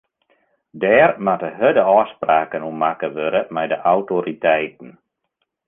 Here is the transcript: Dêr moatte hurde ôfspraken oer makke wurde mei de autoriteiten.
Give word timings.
Dêr 0.81 1.09
moatte 1.25 1.49
hurde 1.59 1.83
ôfspraken 1.95 2.65
oer 2.67 2.77
makke 2.81 3.07
wurde 3.15 3.41
mei 3.55 3.67
de 3.71 3.77
autoriteiten. 3.93 4.89